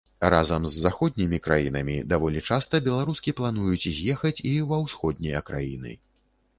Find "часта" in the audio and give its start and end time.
2.49-2.81